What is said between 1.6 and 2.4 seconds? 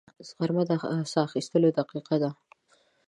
دقیقه ده